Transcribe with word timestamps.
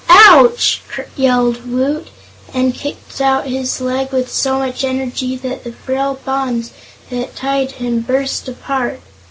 "Ouch!" 0.09 0.81
yelled 1.15 1.69
Woot, 1.71 2.07
and 2.55 2.73
kicked 2.73 3.21
out 3.21 3.45
his 3.45 3.79
leg 3.79 4.11
with 4.11 4.31
so 4.33 4.57
much 4.57 4.83
energy 4.83 5.35
that 5.35 5.63
the 5.63 5.73
frail 5.73 6.17
bonds 6.25 6.71
that 7.11 7.35
tied 7.35 7.73
him 7.73 7.99
burst 7.99 8.47
apart. 8.47 8.99